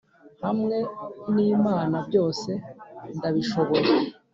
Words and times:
hamwe 0.45 0.77
n'imana 1.33 1.97
byose 2.07 2.51
ndabishoboye 3.17 3.89